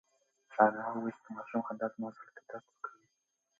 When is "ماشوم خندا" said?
1.37-1.87